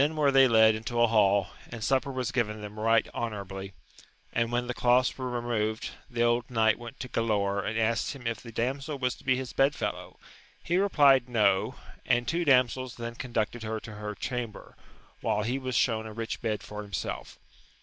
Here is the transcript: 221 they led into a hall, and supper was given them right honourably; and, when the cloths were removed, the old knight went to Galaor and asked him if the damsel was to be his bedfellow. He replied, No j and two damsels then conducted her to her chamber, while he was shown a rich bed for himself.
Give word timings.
221 0.01 0.33
they 0.33 0.47
led 0.47 0.73
into 0.73 0.99
a 0.99 1.05
hall, 1.05 1.49
and 1.69 1.83
supper 1.83 2.11
was 2.11 2.31
given 2.31 2.59
them 2.59 2.79
right 2.79 3.07
honourably; 3.13 3.71
and, 4.33 4.51
when 4.51 4.65
the 4.65 4.73
cloths 4.73 5.15
were 5.15 5.29
removed, 5.29 5.91
the 6.09 6.23
old 6.23 6.49
knight 6.49 6.79
went 6.79 6.99
to 6.99 7.07
Galaor 7.07 7.63
and 7.63 7.77
asked 7.77 8.13
him 8.15 8.25
if 8.25 8.41
the 8.41 8.51
damsel 8.51 8.97
was 8.97 9.13
to 9.13 9.23
be 9.23 9.35
his 9.35 9.53
bedfellow. 9.53 10.17
He 10.63 10.77
replied, 10.77 11.29
No 11.29 11.75
j 12.03 12.17
and 12.17 12.27
two 12.27 12.43
damsels 12.43 12.95
then 12.95 13.13
conducted 13.13 13.61
her 13.61 13.79
to 13.81 13.91
her 13.93 14.15
chamber, 14.15 14.75
while 15.19 15.43
he 15.43 15.59
was 15.59 15.75
shown 15.75 16.07
a 16.07 16.13
rich 16.13 16.41
bed 16.41 16.63
for 16.63 16.81
himself. 16.81 17.37